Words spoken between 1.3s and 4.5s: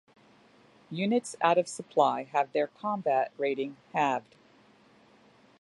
out of supply have their combat rating halved.